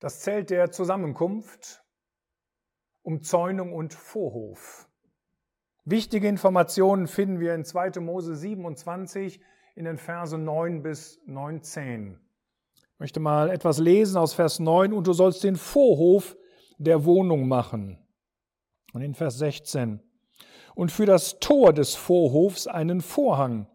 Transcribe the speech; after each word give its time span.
Das 0.00 0.20
Zelt 0.20 0.48
der 0.48 0.70
Zusammenkunft, 0.70 1.84
Umzäunung 3.02 3.74
und 3.74 3.92
Vorhof. 3.92 4.88
Wichtige 5.84 6.26
Informationen 6.26 7.06
finden 7.06 7.38
wir 7.38 7.54
in 7.54 7.66
2. 7.66 8.00
Mose 8.00 8.34
27 8.34 9.42
in 9.74 9.84
den 9.84 9.98
Versen 9.98 10.44
9 10.44 10.82
bis 10.82 11.20
19. 11.26 12.18
Ich 12.76 12.98
möchte 12.98 13.20
mal 13.20 13.50
etwas 13.50 13.78
lesen 13.78 14.16
aus 14.16 14.32
Vers 14.32 14.58
9. 14.58 14.94
Und 14.94 15.06
du 15.06 15.12
sollst 15.12 15.44
den 15.44 15.56
Vorhof 15.56 16.34
der 16.78 17.04
Wohnung 17.04 17.46
machen. 17.46 17.98
Und 18.94 19.02
in 19.02 19.14
Vers 19.14 19.36
16. 19.36 20.00
Und 20.74 20.90
für 20.90 21.04
das 21.04 21.40
Tor 21.40 21.74
des 21.74 21.94
Vorhofs 21.94 22.66
einen 22.66 23.02
Vorhang 23.02 23.66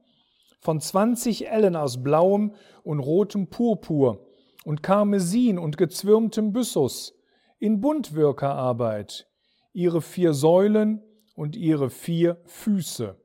von 0.60 0.82
20 0.82 1.50
Ellen 1.50 1.76
aus 1.76 2.02
blauem 2.02 2.56
und 2.84 3.00
rotem 3.00 3.48
Purpur 3.52 4.25
und 4.66 4.82
Karmesin 4.82 5.60
und 5.60 5.78
gezwirmtem 5.78 6.52
Byssus, 6.52 7.14
in 7.60 7.80
Buntwirkerarbeit, 7.82 9.30
ihre 9.72 10.02
vier 10.02 10.34
Säulen 10.34 11.02
und 11.36 11.56
ihre 11.56 11.90
vier 11.90 12.42
Füße. 12.46 13.16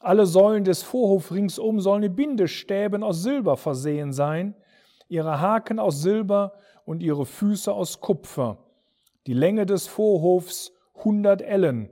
Alle 0.00 0.26
Säulen 0.26 0.64
des 0.64 0.82
Vorhofs 0.82 1.32
ringsum 1.32 1.80
sollen 1.80 2.02
mit 2.02 2.14
Bindestäben 2.14 3.02
aus 3.02 3.22
Silber 3.22 3.56
versehen 3.56 4.12
sein, 4.12 4.54
ihre 5.08 5.40
Haken 5.40 5.78
aus 5.78 6.02
Silber 6.02 6.52
und 6.84 7.02
ihre 7.02 7.24
Füße 7.24 7.72
aus 7.72 8.00
Kupfer. 8.00 8.58
Die 9.26 9.32
Länge 9.32 9.64
des 9.64 9.86
Vorhofs 9.86 10.72
100 10.98 11.40
Ellen 11.40 11.88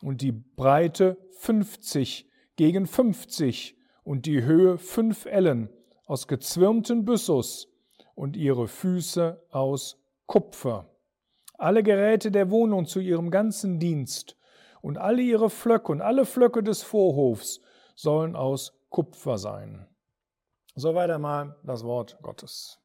und 0.00 0.22
die 0.22 0.32
Breite 0.32 1.18
50 1.40 2.26
gegen 2.56 2.86
50 2.86 3.76
und 4.02 4.24
die 4.24 4.42
Höhe 4.42 4.78
5 4.78 5.26
Ellen 5.26 5.68
aus 6.06 6.26
gezwirmten 6.26 7.04
Byssus 7.04 7.69
und 8.20 8.36
ihre 8.36 8.68
Füße 8.68 9.42
aus 9.48 9.98
Kupfer. 10.26 10.84
Alle 11.56 11.82
Geräte 11.82 12.30
der 12.30 12.50
Wohnung 12.50 12.84
zu 12.84 13.00
ihrem 13.00 13.30
ganzen 13.30 13.78
Dienst 13.78 14.36
und 14.82 14.98
alle 14.98 15.22
ihre 15.22 15.48
Flöcke 15.48 15.90
und 15.90 16.02
alle 16.02 16.26
Flöcke 16.26 16.62
des 16.62 16.82
Vorhofs 16.82 17.62
sollen 17.94 18.36
aus 18.36 18.78
Kupfer 18.90 19.38
sein. 19.38 19.86
Soweit 20.74 21.08
einmal 21.08 21.56
das 21.64 21.82
Wort 21.82 22.18
Gottes. 22.20 22.78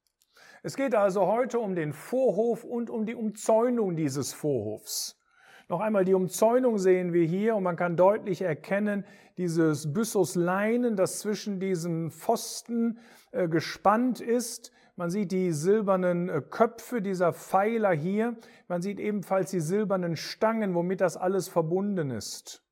Es 0.63 0.77
geht 0.77 0.95
also 0.95 1.27
heute 1.27 1.59
um 1.59 1.75
den 1.75 1.91
Vorhof 1.91 2.63
und 2.63 2.89
um 2.89 3.05
die 3.05 3.15
Umzäunung 3.15 3.97
dieses 3.97 4.31
Vorhofs. 4.31 5.19
Noch 5.67 5.81
einmal 5.81 6.05
die 6.05 6.13
Umzäunung 6.13 6.77
sehen 6.77 7.11
wir 7.11 7.25
hier 7.25 7.57
und 7.57 7.63
man 7.63 7.75
kann 7.75 7.97
deutlich 7.97 8.41
erkennen, 8.41 9.03
dieses 9.37 9.91
Byssus 9.91 10.35
Leinen, 10.35 10.95
das 10.95 11.19
zwischen 11.19 11.59
diesen 11.59 12.09
Pfosten 12.11 12.99
äh, 13.31 13.49
gespannt 13.49 14.21
ist. 14.21 14.71
Man 14.97 15.09
sieht 15.09 15.31
die 15.31 15.51
silbernen 15.51 16.29
äh, 16.29 16.41
Köpfe 16.41 17.01
dieser 17.01 17.33
Pfeiler 17.33 17.91
hier. 17.91 18.37
Man 18.67 18.81
sieht 18.81 18.99
ebenfalls 18.99 19.51
die 19.51 19.59
silbernen 19.59 20.15
Stangen, 20.15 20.73
womit 20.73 21.01
das 21.01 21.17
alles 21.17 21.49
verbunden 21.49 22.11
ist. 22.11 22.63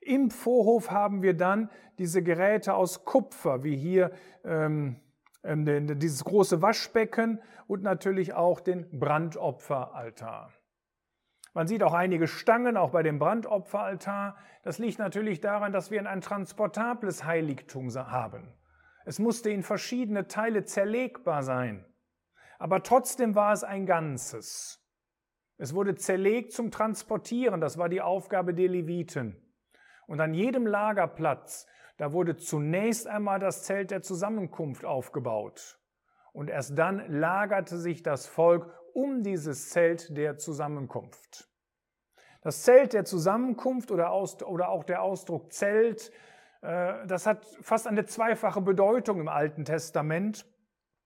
Im 0.00 0.30
Vorhof 0.30 0.90
haben 0.90 1.22
wir 1.22 1.34
dann 1.34 1.70
diese 1.98 2.22
Geräte 2.22 2.74
aus 2.74 3.04
Kupfer, 3.04 3.62
wie 3.62 3.76
hier 3.76 4.10
ähm, 4.44 4.96
ähm 5.44 5.64
dieses 5.98 6.24
große 6.24 6.60
Waschbecken 6.60 7.40
und 7.68 7.82
natürlich 7.82 8.34
auch 8.34 8.60
den 8.60 8.98
Brandopferaltar. 8.98 10.52
Man 11.54 11.68
sieht 11.68 11.84
auch 11.84 11.94
einige 11.94 12.26
Stangen, 12.26 12.76
auch 12.76 12.90
bei 12.90 13.04
dem 13.04 13.20
Brandopferaltar. 13.20 14.36
Das 14.64 14.78
liegt 14.78 14.98
natürlich 14.98 15.40
daran, 15.40 15.72
dass 15.72 15.92
wir 15.92 16.04
ein 16.04 16.20
transportables 16.20 17.24
Heiligtum 17.24 17.94
haben. 17.94 18.52
Es 19.04 19.18
musste 19.18 19.50
in 19.50 19.62
verschiedene 19.62 20.28
Teile 20.28 20.64
zerlegbar 20.64 21.42
sein. 21.42 21.84
Aber 22.58 22.82
trotzdem 22.82 23.34
war 23.34 23.52
es 23.52 23.64
ein 23.64 23.86
Ganzes. 23.86 24.80
Es 25.56 25.74
wurde 25.74 25.94
zerlegt 25.94 26.52
zum 26.52 26.70
Transportieren, 26.70 27.60
das 27.60 27.78
war 27.78 27.88
die 27.88 28.00
Aufgabe 28.00 28.54
der 28.54 28.68
Leviten. 28.68 29.40
Und 30.06 30.20
an 30.20 30.34
jedem 30.34 30.66
Lagerplatz, 30.66 31.66
da 31.96 32.12
wurde 32.12 32.36
zunächst 32.36 33.06
einmal 33.06 33.38
das 33.38 33.62
Zelt 33.62 33.90
der 33.90 34.02
Zusammenkunft 34.02 34.84
aufgebaut. 34.84 35.78
Und 36.32 36.50
erst 36.50 36.76
dann 36.76 37.04
lagerte 37.12 37.78
sich 37.78 38.02
das 38.02 38.26
Volk 38.26 38.68
um 38.92 39.22
dieses 39.22 39.70
Zelt 39.70 40.16
der 40.16 40.36
Zusammenkunft. 40.36 41.48
Das 42.42 42.62
Zelt 42.62 42.92
der 42.92 43.04
Zusammenkunft 43.04 43.90
oder, 43.90 44.10
auch 44.10 44.84
der 44.84 45.02
Ausdruck 45.02 45.52
Zelt 45.52 46.10
das 46.64 47.26
hat 47.26 47.44
fast 47.60 47.86
eine 47.86 48.06
zweifache 48.06 48.62
Bedeutung 48.62 49.20
im 49.20 49.28
Alten 49.28 49.66
Testament. 49.66 50.46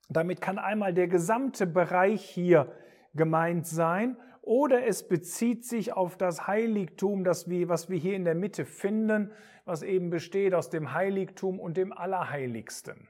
Damit 0.09 0.41
kann 0.41 0.57
einmal 0.57 0.95
der 0.95 1.09
gesamte 1.09 1.67
Bereich 1.67 2.25
hier 2.25 2.73
gemeint 3.15 3.67
sein 3.67 4.17
oder 4.41 4.87
es 4.87 5.09
bezieht 5.09 5.65
sich 5.65 5.93
auf 5.93 6.17
das 6.17 6.47
Heiligtum, 6.47 7.25
das 7.25 7.51
wir, 7.51 7.69
was 7.69 7.91
wir 7.91 7.99
hier 7.99 8.15
in 8.15 8.25
der 8.25 8.37
Mitte 8.37 8.65
finden, 8.65 9.33
was 9.65 9.83
eben 9.83 10.11
besteht 10.11 10.55
aus 10.55 10.71
dem 10.71 10.95
Heiligtum 10.95 11.59
und 11.59 11.77
dem 11.77 11.93
Allerheiligsten. 11.93 13.09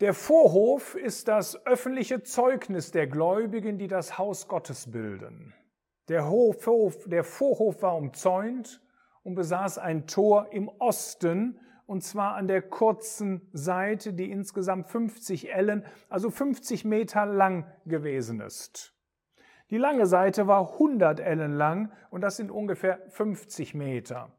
Der 0.00 0.14
Vorhof 0.14 0.94
ist 0.94 1.26
das 1.26 1.66
öffentliche 1.66 2.22
Zeugnis 2.22 2.92
der 2.92 3.08
Gläubigen, 3.08 3.76
die 3.76 3.88
das 3.88 4.18
Haus 4.18 4.46
Gottes 4.46 4.90
bilden. 4.90 5.52
Der, 6.08 6.30
Hof, 6.30 7.04
der 7.06 7.24
Vorhof 7.24 7.82
war 7.82 7.96
umzäunt 7.96 8.80
und 9.22 9.34
besaß 9.34 9.78
ein 9.78 10.06
Tor 10.06 10.52
im 10.52 10.68
Osten, 10.68 11.58
und 11.86 12.02
zwar 12.04 12.36
an 12.36 12.46
der 12.46 12.62
kurzen 12.62 13.48
Seite, 13.52 14.12
die 14.12 14.30
insgesamt 14.30 14.88
50 14.88 15.52
Ellen, 15.52 15.84
also 16.08 16.30
50 16.30 16.84
Meter 16.84 17.26
lang 17.26 17.66
gewesen 17.84 18.40
ist. 18.40 18.94
Die 19.70 19.76
lange 19.78 20.06
Seite 20.06 20.46
war 20.46 20.72
100 20.74 21.18
Ellen 21.20 21.52
lang 21.52 21.92
und 22.10 22.20
das 22.20 22.36
sind 22.36 22.50
ungefähr 22.50 23.00
50 23.08 23.74
Meter. 23.74 24.32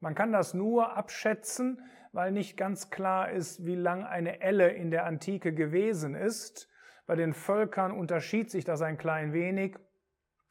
Man 0.00 0.14
kann 0.14 0.32
das 0.32 0.54
nur 0.54 0.96
abschätzen, 0.96 1.82
weil 2.12 2.32
nicht 2.32 2.56
ganz 2.56 2.90
klar 2.90 3.30
ist, 3.30 3.64
wie 3.66 3.74
lang 3.74 4.04
eine 4.04 4.40
Elle 4.40 4.70
in 4.70 4.90
der 4.90 5.06
Antike 5.06 5.52
gewesen 5.52 6.14
ist. 6.14 6.68
Bei 7.06 7.16
den 7.16 7.32
Völkern 7.32 7.92
unterschied 7.92 8.50
sich 8.50 8.64
das 8.64 8.82
ein 8.82 8.98
klein 8.98 9.32
wenig. 9.32 9.76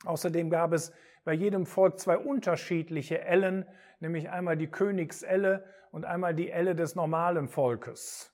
Außerdem 0.05 0.49
gab 0.49 0.73
es 0.73 0.91
bei 1.28 1.34
jedem 1.34 1.66
Volk 1.66 2.00
zwei 2.00 2.18
unterschiedliche 2.18 3.20
Ellen, 3.20 3.66
nämlich 4.00 4.30
einmal 4.30 4.56
die 4.56 4.68
Königselle 4.68 5.66
und 5.92 6.06
einmal 6.06 6.34
die 6.34 6.50
Elle 6.50 6.74
des 6.74 6.96
normalen 6.96 7.50
Volkes. 7.50 8.34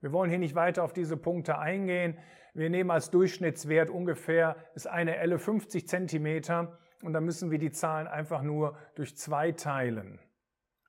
Wir 0.00 0.12
wollen 0.12 0.28
hier 0.28 0.40
nicht 0.40 0.56
weiter 0.56 0.82
auf 0.82 0.92
diese 0.92 1.16
Punkte 1.16 1.58
eingehen. 1.58 2.18
Wir 2.52 2.68
nehmen 2.68 2.90
als 2.90 3.12
Durchschnittswert 3.12 3.90
ungefähr 3.90 4.56
ist 4.74 4.88
eine 4.88 5.18
Elle 5.18 5.38
50 5.38 5.86
Zentimeter 5.86 6.80
und 7.04 7.12
dann 7.12 7.24
müssen 7.24 7.52
wir 7.52 7.60
die 7.60 7.70
Zahlen 7.70 8.08
einfach 8.08 8.42
nur 8.42 8.76
durch 8.96 9.16
zwei 9.16 9.52
teilen. 9.52 10.18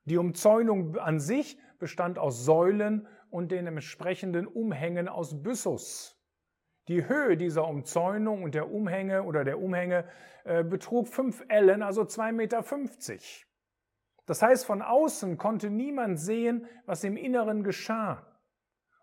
Die 0.06 0.18
Umzäunung 0.18 0.98
an 0.98 1.20
sich 1.20 1.56
bestand 1.78 2.18
aus 2.18 2.44
Säulen 2.44 3.06
und 3.30 3.52
den 3.52 3.68
entsprechenden 3.68 4.48
Umhängen 4.48 5.06
aus 5.06 5.40
Byssus. 5.40 6.20
Die 6.88 7.08
Höhe 7.08 7.36
dieser 7.36 7.66
Umzäunung 7.66 8.42
und 8.42 8.54
der 8.54 8.70
Umhänge 8.70 9.22
oder 9.22 9.44
der 9.44 9.58
Umhänge 9.58 10.04
äh, 10.44 10.62
betrug 10.62 11.08
5 11.08 11.44
Ellen, 11.48 11.82
also 11.82 12.02
2,50 12.02 12.32
Meter. 12.32 12.64
Das 14.26 14.42
heißt, 14.42 14.66
von 14.66 14.82
außen 14.82 15.38
konnte 15.38 15.70
niemand 15.70 16.18
sehen, 16.18 16.66
was 16.86 17.04
im 17.04 17.16
Inneren 17.16 17.62
geschah. 17.62 18.26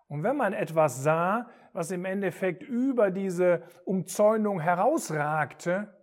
Und 0.08 0.24
wenn 0.24 0.36
man 0.36 0.54
etwas 0.54 1.04
sah, 1.04 1.50
was 1.74 1.92
im 1.92 2.06
Endeffekt 2.06 2.64
über 2.64 3.12
diese 3.12 3.64
Umzäunung 3.86 4.60
herausragte, 4.60 5.96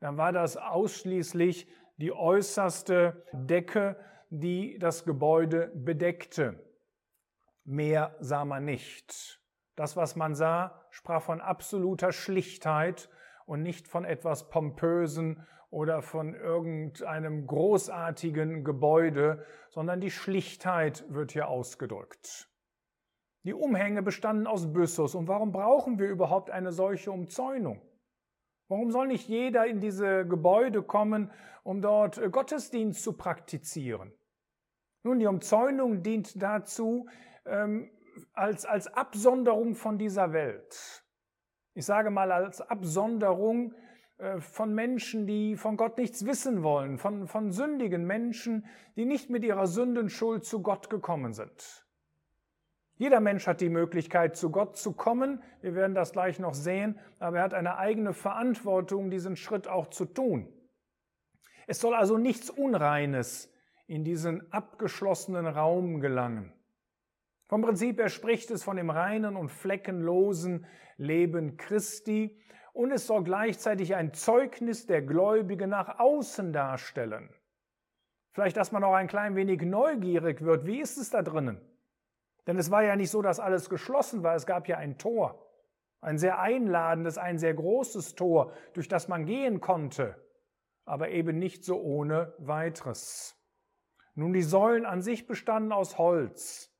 dann 0.00 0.16
war 0.16 0.32
das 0.32 0.56
ausschließlich 0.56 1.68
die 1.98 2.12
äußerste 2.12 3.24
Decke, 3.32 3.96
die 4.30 4.78
das 4.78 5.04
Gebäude 5.04 5.70
bedeckte. 5.74 6.58
Mehr 7.64 8.16
sah 8.20 8.44
man 8.44 8.64
nicht. 8.64 9.41
Das, 9.76 9.96
was 9.96 10.16
man 10.16 10.34
sah, 10.34 10.86
sprach 10.90 11.22
von 11.22 11.40
absoluter 11.40 12.12
Schlichtheit 12.12 13.08
und 13.46 13.62
nicht 13.62 13.88
von 13.88 14.04
etwas 14.04 14.48
Pompösen 14.50 15.46
oder 15.70 16.02
von 16.02 16.34
irgendeinem 16.34 17.46
großartigen 17.46 18.64
Gebäude, 18.64 19.44
sondern 19.70 20.00
die 20.00 20.10
Schlichtheit 20.10 21.04
wird 21.08 21.32
hier 21.32 21.48
ausgedrückt. 21.48 22.48
Die 23.44 23.54
Umhänge 23.54 24.02
bestanden 24.02 24.46
aus 24.46 24.72
Byssus. 24.72 25.14
Und 25.14 25.26
warum 25.28 25.50
brauchen 25.50 25.98
wir 25.98 26.08
überhaupt 26.08 26.50
eine 26.50 26.72
solche 26.72 27.10
Umzäunung? 27.10 27.80
Warum 28.68 28.90
soll 28.90 29.08
nicht 29.08 29.28
jeder 29.28 29.66
in 29.66 29.80
diese 29.80 30.26
Gebäude 30.26 30.82
kommen, 30.82 31.30
um 31.64 31.82
dort 31.82 32.20
Gottesdienst 32.30 33.02
zu 33.02 33.14
praktizieren? 33.14 34.12
Nun, 35.02 35.18
die 35.18 35.26
Umzäunung 35.26 36.02
dient 36.02 36.40
dazu, 36.40 37.08
ähm, 37.44 37.90
als, 38.32 38.64
als 38.64 38.86
Absonderung 38.88 39.74
von 39.74 39.98
dieser 39.98 40.32
Welt. 40.32 41.04
Ich 41.74 41.86
sage 41.86 42.10
mal 42.10 42.32
als 42.32 42.60
Absonderung 42.60 43.74
äh, 44.18 44.40
von 44.40 44.74
Menschen, 44.74 45.26
die 45.26 45.56
von 45.56 45.76
Gott 45.76 45.98
nichts 45.98 46.26
wissen 46.26 46.62
wollen, 46.62 46.98
von, 46.98 47.26
von 47.26 47.50
sündigen 47.50 48.06
Menschen, 48.06 48.66
die 48.96 49.04
nicht 49.04 49.30
mit 49.30 49.44
ihrer 49.44 49.66
Sündenschuld 49.66 50.44
zu 50.44 50.62
Gott 50.62 50.90
gekommen 50.90 51.32
sind. 51.32 51.86
Jeder 52.96 53.20
Mensch 53.20 53.46
hat 53.46 53.60
die 53.60 53.70
Möglichkeit, 53.70 54.36
zu 54.36 54.50
Gott 54.50 54.76
zu 54.76 54.92
kommen. 54.92 55.42
Wir 55.60 55.74
werden 55.74 55.94
das 55.94 56.12
gleich 56.12 56.38
noch 56.38 56.54
sehen, 56.54 57.00
aber 57.18 57.38
er 57.38 57.42
hat 57.44 57.54
eine 57.54 57.78
eigene 57.78 58.12
Verantwortung, 58.12 59.10
diesen 59.10 59.34
Schritt 59.34 59.66
auch 59.66 59.88
zu 59.88 60.04
tun. 60.04 60.52
Es 61.66 61.80
soll 61.80 61.94
also 61.94 62.18
nichts 62.18 62.50
Unreines 62.50 63.52
in 63.86 64.04
diesen 64.04 64.52
abgeschlossenen 64.52 65.46
Raum 65.46 66.00
gelangen. 66.00 66.52
Vom 67.52 67.60
Prinzip 67.60 67.98
her 67.98 68.08
spricht 68.08 68.50
es 68.50 68.64
von 68.64 68.78
dem 68.78 68.88
reinen 68.88 69.36
und 69.36 69.50
fleckenlosen 69.50 70.64
Leben 70.96 71.58
Christi 71.58 72.42
und 72.72 72.90
es 72.92 73.06
soll 73.06 73.24
gleichzeitig 73.24 73.94
ein 73.94 74.14
Zeugnis 74.14 74.86
der 74.86 75.02
Gläubigen 75.02 75.68
nach 75.68 75.98
außen 75.98 76.54
darstellen. 76.54 77.28
Vielleicht, 78.32 78.56
dass 78.56 78.72
man 78.72 78.82
auch 78.84 78.94
ein 78.94 79.06
klein 79.06 79.36
wenig 79.36 79.60
neugierig 79.60 80.40
wird. 80.40 80.64
Wie 80.64 80.80
ist 80.80 80.96
es 80.96 81.10
da 81.10 81.20
drinnen? 81.20 81.60
Denn 82.46 82.56
es 82.56 82.70
war 82.70 82.84
ja 82.84 82.96
nicht 82.96 83.10
so, 83.10 83.20
dass 83.20 83.38
alles 83.38 83.68
geschlossen 83.68 84.22
war, 84.22 84.34
es 84.34 84.46
gab 84.46 84.66
ja 84.66 84.78
ein 84.78 84.96
Tor, 84.96 85.46
ein 86.00 86.16
sehr 86.16 86.38
einladendes, 86.38 87.18
ein 87.18 87.36
sehr 87.36 87.52
großes 87.52 88.14
Tor, 88.14 88.54
durch 88.72 88.88
das 88.88 89.08
man 89.08 89.26
gehen 89.26 89.60
konnte, 89.60 90.16
aber 90.86 91.10
eben 91.10 91.38
nicht 91.38 91.66
so 91.66 91.78
ohne 91.82 92.32
weiteres. 92.38 93.36
Nun, 94.14 94.32
die 94.32 94.40
Säulen 94.40 94.86
an 94.86 95.02
sich 95.02 95.26
bestanden 95.26 95.72
aus 95.72 95.98
Holz. 95.98 96.71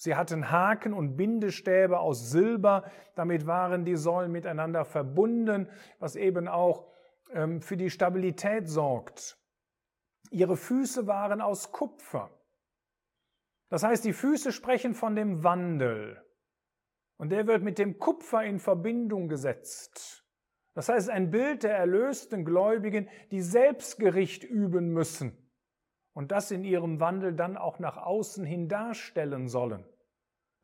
Sie 0.00 0.14
hatten 0.14 0.52
Haken 0.52 0.94
und 0.94 1.16
Bindestäbe 1.16 1.98
aus 1.98 2.30
Silber, 2.30 2.88
damit 3.16 3.48
waren 3.48 3.84
die 3.84 3.96
Säulen 3.96 4.30
miteinander 4.30 4.84
verbunden, 4.84 5.68
was 5.98 6.14
eben 6.14 6.46
auch 6.46 6.86
ähm, 7.32 7.60
für 7.60 7.76
die 7.76 7.90
Stabilität 7.90 8.68
sorgt. 8.68 9.36
Ihre 10.30 10.56
Füße 10.56 11.08
waren 11.08 11.40
aus 11.40 11.72
Kupfer. 11.72 12.30
Das 13.70 13.82
heißt, 13.82 14.04
die 14.04 14.12
Füße 14.12 14.52
sprechen 14.52 14.94
von 14.94 15.16
dem 15.16 15.42
Wandel. 15.42 16.22
Und 17.16 17.30
der 17.30 17.48
wird 17.48 17.64
mit 17.64 17.78
dem 17.78 17.98
Kupfer 17.98 18.44
in 18.44 18.60
Verbindung 18.60 19.28
gesetzt. 19.28 20.24
Das 20.74 20.88
heißt, 20.88 21.10
ein 21.10 21.32
Bild 21.32 21.64
der 21.64 21.76
erlösten 21.76 22.44
Gläubigen, 22.44 23.08
die 23.32 23.40
Selbstgericht 23.40 24.44
üben 24.44 24.92
müssen 24.92 25.47
und 26.18 26.32
das 26.32 26.50
in 26.50 26.64
ihrem 26.64 26.98
Wandel 26.98 27.32
dann 27.32 27.56
auch 27.56 27.78
nach 27.78 27.96
außen 27.96 28.44
hin 28.44 28.68
darstellen 28.68 29.46
sollen. 29.46 29.84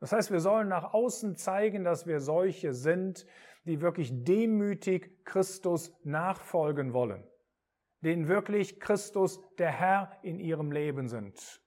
Das 0.01 0.11
heißt, 0.11 0.29
wir 0.29 0.41
sollen 0.41 0.67
nach 0.67 0.93
außen 0.93 1.37
zeigen, 1.37 1.85
dass 1.85 2.05
wir 2.05 2.19
solche 2.19 2.73
sind, 2.73 3.25
die 3.63 3.79
wirklich 3.79 4.11
demütig 4.25 5.23
Christus 5.23 5.93
nachfolgen 6.03 6.91
wollen, 6.91 7.25
denen 8.01 8.27
wirklich 8.27 8.81
Christus 8.81 9.39
der 9.57 9.71
Herr 9.71 10.19
in 10.23 10.41
ihrem 10.41 10.73
Leben 10.73 11.07
sind. 11.07 11.61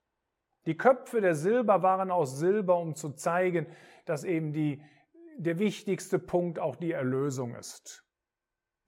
Die 0.66 0.76
Köpfe 0.76 1.22
der 1.22 1.34
Silber 1.34 1.82
waren 1.82 2.10
aus 2.10 2.38
Silber, 2.38 2.78
um 2.78 2.94
zu 2.94 3.14
zeigen, 3.14 3.68
dass 4.04 4.22
eben 4.22 4.52
die, 4.52 4.82
der 5.38 5.58
wichtigste 5.58 6.18
Punkt 6.18 6.58
auch 6.58 6.76
die 6.76 6.92
Erlösung 6.92 7.54
ist. 7.54 8.04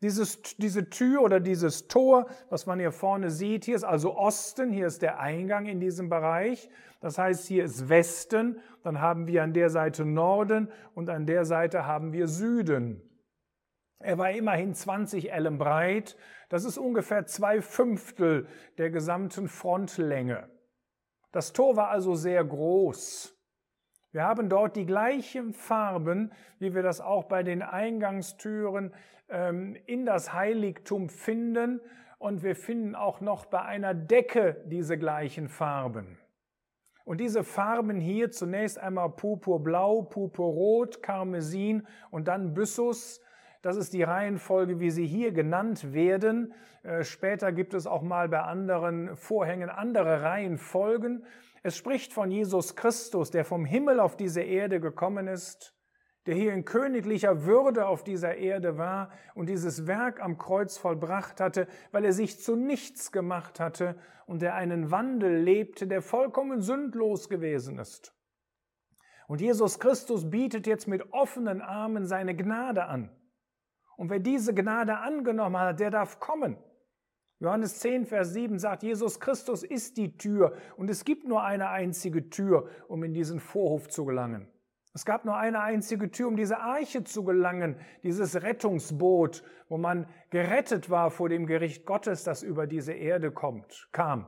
Dieses, 0.02 0.41
diese 0.56 0.88
Tür 0.88 1.20
oder 1.20 1.41
dieses 1.41 1.87
Tor, 1.87 2.26
was 2.49 2.64
man 2.64 2.79
hier 2.81 2.93
vorne 2.93 3.31
sieht, 3.31 3.67
hier 3.67 3.76
ist 3.76 3.85
also 3.85 4.17
Osten, 4.17 4.73
hier 4.73 4.87
ist 4.87 5.02
der 5.02 5.20
Eingang 5.20 5.67
in 5.67 5.79
diesem 5.79 6.08
Bereich. 6.08 6.70
Das 7.00 7.19
heißt, 7.19 7.47
hier 7.47 7.64
ist 7.64 7.88
Westen, 7.88 8.61
dann 8.82 9.00
haben 9.00 9.26
wir 9.26 9.43
an 9.43 9.52
der 9.52 9.69
Seite 9.69 10.06
Norden 10.06 10.70
und 10.94 11.11
an 11.11 11.26
der 11.26 11.44
Seite 11.44 11.87
haben 11.87 12.12
wir 12.12 12.29
Süden. 12.29 13.02
Er 13.99 14.17
war 14.17 14.31
immerhin 14.31 14.75
20 14.75 15.31
Ellen 15.31 15.58
breit. 15.58 16.17
Das 16.49 16.64
ist 16.64 16.79
ungefähr 16.79 17.26
zwei 17.26 17.61
Fünftel 17.61 18.49
der 18.79 18.91
gesamten 18.91 19.49
Frontlänge. 19.49 20.49
Das 21.32 21.52
Tor 21.52 21.76
war 21.76 21.88
also 21.88 22.14
sehr 22.14 22.43
groß. 22.43 23.37
Wir 24.12 24.25
haben 24.25 24.49
dort 24.49 24.75
die 24.75 24.87
gleichen 24.87 25.53
Farben, 25.53 26.33
wie 26.59 26.75
wir 26.75 26.83
das 26.83 27.01
auch 27.01 27.25
bei 27.25 27.43
den 27.45 27.62
Eingangstüren 27.62 28.93
ähm, 29.29 29.77
in 29.87 30.05
das 30.05 30.33
Heiligtum 30.33 31.09
finden. 31.09 31.81
Und 32.19 32.43
wir 32.43 32.57
finden 32.57 32.95
auch 32.95 33.21
noch 33.21 33.47
bei 33.47 33.62
einer 33.62 33.95
Decke 33.95 34.62
diese 34.67 34.99
gleichen 34.99 35.49
Farben. 35.49 36.19
Und 37.05 37.21
diese 37.21 37.45
Farben 37.45 37.99
hier 37.99 38.31
zunächst 38.31 38.79
einmal 38.79 39.11
Purpurblau, 39.11 40.03
Purpurrot, 40.03 41.03
Karmesin 41.03 41.87
und 42.11 42.29
dann 42.29 42.53
Byssus, 42.53 43.21
das 43.62 43.77
ist 43.77 43.93
die 43.93 44.03
Reihenfolge, 44.03 44.81
wie 44.81 44.91
sie 44.91 45.07
hier 45.07 45.33
genannt 45.33 45.93
werden. 45.93 46.55
Äh, 46.83 47.05
später 47.05 47.53
gibt 47.53 47.75
es 47.75 47.87
auch 47.87 48.03
mal 48.03 48.29
bei 48.29 48.41
anderen 48.41 49.17
Vorhängen 49.17 49.69
andere 49.69 50.23
Reihenfolgen. 50.23 51.25
Es 51.62 51.77
spricht 51.77 52.12
von 52.12 52.31
Jesus 52.31 52.75
Christus, 52.75 53.31
der 53.31 53.45
vom 53.45 53.65
Himmel 53.65 54.01
auf 54.01 54.17
diese 54.17 54.41
Erde 54.41 54.81
gekommen 54.81 55.29
ist, 55.29 55.75
der 56.27 56.35
hier 56.35 56.53
in 56.53 56.65
königlicher 56.65 57.45
Würde 57.45 57.87
auf 57.87 58.05
dieser 58.05 58.37
Erde 58.37 58.79
war 58.79 59.11
und 59.35 59.49
dieses 59.49 59.87
Werk 59.87 60.21
am 60.21 60.39
Kreuz 60.39 60.79
vollbracht 60.79 61.41
hatte, 61.41 61.67
weil 61.93 62.05
er 62.05 62.12
sich 62.12 62.41
zu 62.41 62.57
nichts 62.57 63.12
gemacht 63.12 63.61
hatte 63.61 63.99
und 64.27 64.43
der 64.43 64.55
einen 64.55 64.91
Wandel 64.91 65.43
lebte, 65.43 65.87
der 65.87 66.03
vollkommen 66.03 66.61
sündlos 66.61 67.29
gewesen 67.29 67.79
ist. 67.79 68.15
Und 69.29 69.41
Jesus 69.41 69.79
Christus 69.79 70.29
bietet 70.31 70.67
jetzt 70.67 70.89
mit 70.89 71.12
offenen 71.12 71.62
Armen 71.62 72.07
seine 72.07 72.35
Gnade 72.35 72.87
an. 72.87 73.11
Und 73.97 74.11
wer 74.11 74.19
diese 74.19 74.55
Gnade 74.55 74.99
angenommen 74.99 75.59
hat, 75.59 75.79
der 75.79 75.91
darf 75.91 76.21
kommen. 76.21 76.57
Johannes 77.40 77.78
10, 77.78 78.04
Vers 78.04 78.34
7 78.34 78.58
sagt, 78.58 78.82
Jesus 78.82 79.19
Christus 79.19 79.62
ist 79.62 79.96
die 79.96 80.16
Tür 80.19 80.52
und 80.76 80.90
es 80.90 81.06
gibt 81.06 81.26
nur 81.26 81.42
eine 81.42 81.70
einzige 81.70 82.28
Tür, 82.28 82.69
um 82.87 83.02
in 83.02 83.14
diesen 83.14 83.40
Vorhof 83.40 83.88
zu 83.88 84.04
gelangen. 84.04 84.46
Es 84.92 85.06
gab 85.06 85.25
nur 85.25 85.37
eine 85.37 85.60
einzige 85.60 86.10
Tür, 86.10 86.28
um 86.28 86.37
diese 86.37 86.58
Arche 86.58 87.02
zu 87.02 87.25
gelangen, 87.25 87.76
dieses 88.02 88.42
Rettungsboot, 88.42 89.42
wo 89.70 89.78
man 89.78 90.06
gerettet 90.28 90.90
war 90.90 91.10
vor 91.10 91.31
dem 91.31 91.46
Gericht 91.46 91.87
Gottes, 91.87 92.25
das 92.25 92.42
über 92.42 92.66
diese 92.66 92.92
Erde 92.92 93.31
kommt, 93.31 93.88
kam. 93.92 94.26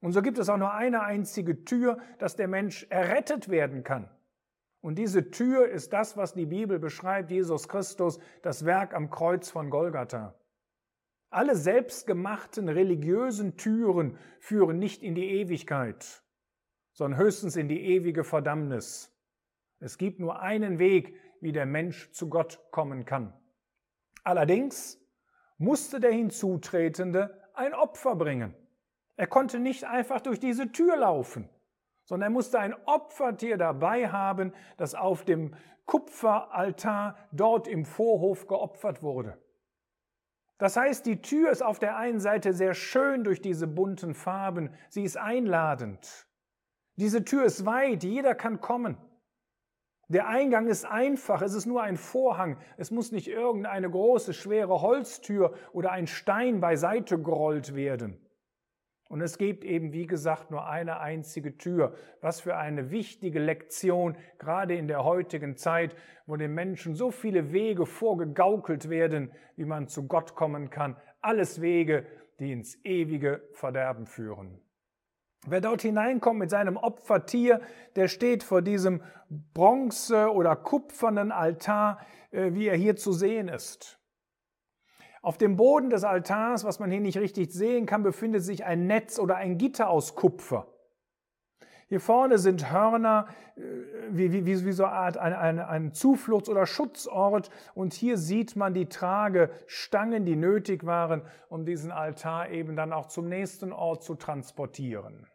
Und 0.00 0.10
so 0.10 0.20
gibt 0.20 0.38
es 0.38 0.48
auch 0.48 0.56
nur 0.56 0.72
eine 0.72 1.04
einzige 1.04 1.64
Tür, 1.64 1.98
dass 2.18 2.34
der 2.34 2.48
Mensch 2.48 2.86
errettet 2.90 3.50
werden 3.50 3.84
kann. 3.84 4.10
Und 4.80 4.96
diese 4.96 5.30
Tür 5.30 5.68
ist 5.68 5.92
das, 5.92 6.16
was 6.16 6.34
die 6.34 6.46
Bibel 6.46 6.80
beschreibt, 6.80 7.30
Jesus 7.30 7.68
Christus, 7.68 8.18
das 8.42 8.64
Werk 8.64 8.94
am 8.94 9.10
Kreuz 9.10 9.48
von 9.48 9.70
Golgatha. 9.70 10.34
Alle 11.32 11.56
selbstgemachten 11.56 12.68
religiösen 12.68 13.56
Türen 13.56 14.18
führen 14.38 14.78
nicht 14.78 15.02
in 15.02 15.14
die 15.14 15.30
Ewigkeit, 15.30 16.22
sondern 16.92 17.18
höchstens 17.18 17.56
in 17.56 17.68
die 17.68 17.80
ewige 17.80 18.24
Verdammnis. 18.24 19.12
Es 19.80 19.98
gibt 19.98 20.20
nur 20.20 20.40
einen 20.40 20.78
Weg, 20.78 21.16
wie 21.40 21.52
der 21.52 21.66
Mensch 21.66 22.12
zu 22.12 22.28
Gott 22.28 22.60
kommen 22.70 23.04
kann. 23.04 23.32
Allerdings 24.22 25.00
musste 25.58 25.98
der 25.98 26.12
Hinzutretende 26.12 27.42
ein 27.54 27.74
Opfer 27.74 28.14
bringen. 28.14 28.54
Er 29.16 29.26
konnte 29.26 29.58
nicht 29.58 29.84
einfach 29.84 30.20
durch 30.20 30.38
diese 30.38 30.70
Tür 30.70 30.96
laufen 30.96 31.48
sondern 32.04 32.30
er 32.30 32.34
musste 32.34 32.58
ein 32.58 32.74
Opfertier 32.86 33.56
dabei 33.56 34.08
haben, 34.08 34.52
das 34.76 34.94
auf 34.94 35.24
dem 35.24 35.54
Kupferaltar 35.86 37.16
dort 37.32 37.68
im 37.68 37.84
Vorhof 37.84 38.46
geopfert 38.46 39.02
wurde. 39.02 39.38
Das 40.58 40.76
heißt, 40.76 41.06
die 41.06 41.20
Tür 41.20 41.50
ist 41.50 41.62
auf 41.62 41.78
der 41.78 41.96
einen 41.96 42.20
Seite 42.20 42.52
sehr 42.52 42.74
schön 42.74 43.24
durch 43.24 43.40
diese 43.40 43.66
bunten 43.66 44.14
Farben, 44.14 44.70
sie 44.88 45.02
ist 45.02 45.16
einladend. 45.16 46.26
Diese 46.96 47.24
Tür 47.24 47.44
ist 47.44 47.66
weit, 47.66 48.04
jeder 48.04 48.34
kann 48.34 48.60
kommen. 48.60 48.96
Der 50.08 50.28
Eingang 50.28 50.68
ist 50.68 50.84
einfach, 50.84 51.40
es 51.40 51.54
ist 51.54 51.64
nur 51.64 51.82
ein 51.82 51.96
Vorhang, 51.96 52.58
es 52.76 52.90
muss 52.90 53.12
nicht 53.12 53.28
irgendeine 53.28 53.90
große, 53.90 54.34
schwere 54.34 54.82
Holztür 54.82 55.54
oder 55.72 55.90
ein 55.90 56.06
Stein 56.06 56.60
beiseite 56.60 57.18
gerollt 57.18 57.74
werden. 57.74 58.21
Und 59.12 59.20
es 59.20 59.36
gibt 59.36 59.62
eben, 59.62 59.92
wie 59.92 60.06
gesagt, 60.06 60.50
nur 60.50 60.66
eine 60.66 61.00
einzige 61.00 61.58
Tür. 61.58 61.92
Was 62.22 62.40
für 62.40 62.56
eine 62.56 62.90
wichtige 62.90 63.40
Lektion, 63.40 64.16
gerade 64.38 64.74
in 64.74 64.88
der 64.88 65.04
heutigen 65.04 65.54
Zeit, 65.58 65.94
wo 66.24 66.36
den 66.36 66.54
Menschen 66.54 66.94
so 66.94 67.10
viele 67.10 67.52
Wege 67.52 67.84
vorgegaukelt 67.84 68.88
werden, 68.88 69.30
wie 69.54 69.66
man 69.66 69.86
zu 69.86 70.08
Gott 70.08 70.34
kommen 70.34 70.70
kann. 70.70 70.96
Alles 71.20 71.60
Wege, 71.60 72.06
die 72.40 72.52
ins 72.52 72.82
ewige 72.86 73.46
Verderben 73.52 74.06
führen. 74.06 74.62
Wer 75.46 75.60
dort 75.60 75.82
hineinkommt 75.82 76.38
mit 76.38 76.48
seinem 76.48 76.78
Opfertier, 76.78 77.60
der 77.96 78.08
steht 78.08 78.42
vor 78.42 78.62
diesem 78.62 79.02
bronze- 79.52 80.32
oder 80.32 80.56
kupfernen 80.56 81.32
Altar, 81.32 82.00
äh, 82.30 82.54
wie 82.54 82.66
er 82.66 82.76
hier 82.78 82.96
zu 82.96 83.12
sehen 83.12 83.48
ist. 83.48 84.01
Auf 85.22 85.38
dem 85.38 85.56
Boden 85.56 85.88
des 85.88 86.02
Altars, 86.02 86.64
was 86.64 86.80
man 86.80 86.90
hier 86.90 87.00
nicht 87.00 87.16
richtig 87.16 87.52
sehen 87.52 87.86
kann, 87.86 88.02
befindet 88.02 88.42
sich 88.42 88.64
ein 88.64 88.88
Netz 88.88 89.20
oder 89.20 89.36
ein 89.36 89.56
Gitter 89.56 89.88
aus 89.88 90.16
Kupfer. 90.16 90.66
Hier 91.86 92.00
vorne 92.00 92.38
sind 92.38 92.72
Hörner, 92.72 93.28
äh, 93.54 93.60
wie, 94.10 94.32
wie, 94.32 94.46
wie 94.46 94.72
so 94.72 94.84
eine 94.84 94.94
Art 94.94 95.18
ein, 95.18 95.34
ein, 95.34 95.60
ein 95.60 95.92
Zufluchts- 95.92 96.48
oder 96.48 96.66
Schutzort. 96.66 97.50
Und 97.74 97.92
hier 97.92 98.16
sieht 98.18 98.56
man 98.56 98.74
die 98.74 98.88
Tragestangen, 98.88 100.24
die 100.24 100.34
nötig 100.34 100.86
waren, 100.86 101.22
um 101.48 101.66
diesen 101.66 101.92
Altar 101.92 102.50
eben 102.50 102.74
dann 102.74 102.92
auch 102.92 103.06
zum 103.06 103.28
nächsten 103.28 103.72
Ort 103.72 104.02
zu 104.02 104.14
transportieren. 104.14 105.28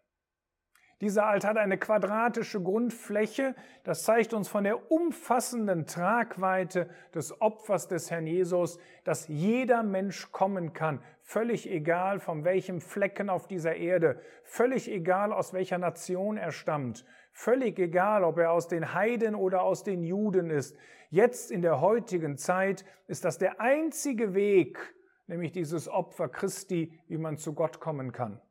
Dieser 0.99 1.27
Altar 1.27 1.51
hat 1.51 1.57
eine 1.57 1.77
quadratische 1.77 2.59
Grundfläche. 2.59 3.53
Das 3.83 4.03
zeigt 4.03 4.33
uns 4.33 4.47
von 4.47 4.63
der 4.63 4.91
umfassenden 4.91 5.85
Tragweite 5.85 6.89
des 7.13 7.39
Opfers 7.39 7.87
des 7.87 8.09
Herrn 8.09 8.25
Jesus, 8.25 8.79
dass 9.03 9.27
jeder 9.27 9.83
Mensch 9.83 10.31
kommen 10.31 10.73
kann. 10.73 11.03
Völlig 11.21 11.69
egal, 11.69 12.19
von 12.19 12.45
welchem 12.45 12.81
Flecken 12.81 13.29
auf 13.29 13.47
dieser 13.47 13.75
Erde. 13.75 14.19
Völlig 14.43 14.89
egal, 14.89 15.31
aus 15.33 15.53
welcher 15.53 15.77
Nation 15.77 16.35
er 16.35 16.51
stammt. 16.51 17.05
Völlig 17.31 17.77
egal, 17.77 18.23
ob 18.23 18.39
er 18.39 18.51
aus 18.51 18.67
den 18.67 18.95
Heiden 18.95 19.35
oder 19.35 19.61
aus 19.61 19.83
den 19.83 20.03
Juden 20.03 20.49
ist. 20.49 20.75
Jetzt 21.11 21.51
in 21.51 21.61
der 21.61 21.79
heutigen 21.79 22.37
Zeit 22.37 22.83
ist 23.05 23.23
das 23.23 23.37
der 23.37 23.61
einzige 23.61 24.33
Weg, 24.33 24.79
nämlich 25.27 25.51
dieses 25.51 25.87
Opfer 25.87 26.27
Christi, 26.27 26.99
wie 27.07 27.19
man 27.19 27.37
zu 27.37 27.53
Gott 27.53 27.79
kommen 27.79 28.11
kann. 28.11 28.41